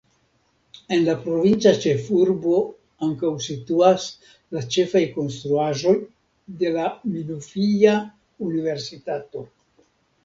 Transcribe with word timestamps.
En 0.95 1.01
la 1.07 1.13
provinca 1.25 1.73
ĉefurbo 1.83 2.53
ankaŭ 3.07 3.29
situas 3.47 4.05
la 4.57 4.63
ĉefaj 4.77 5.03
konstruaĵoj 5.19 5.93
de 6.63 6.73
la 6.79 6.89
Minufija-Universitato. 7.15 9.45